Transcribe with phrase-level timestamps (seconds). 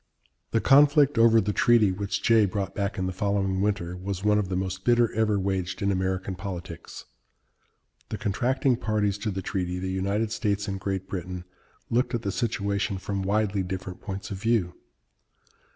[0.49, 4.39] The conflict over the treaty which Jay brought back in the following winter was one
[4.39, 7.05] of the most bitter ever waged in American politics.
[8.09, 11.43] The contracting parties to the treaty the United States and Great Britain
[11.91, 14.73] looked at the situation from widely different points of view.